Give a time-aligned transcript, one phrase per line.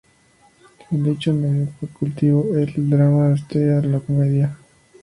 [0.89, 4.57] En dicho medio ha cultivado el drama, la sátira y la comedia.